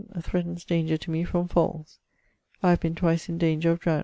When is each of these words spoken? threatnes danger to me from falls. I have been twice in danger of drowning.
threatnes 0.19 0.65
danger 0.65 0.97
to 0.97 1.11
me 1.11 1.23
from 1.23 1.47
falls. 1.47 1.99
I 2.63 2.71
have 2.71 2.79
been 2.79 2.95
twice 2.95 3.29
in 3.29 3.37
danger 3.37 3.69
of 3.69 3.81
drowning. 3.81 3.99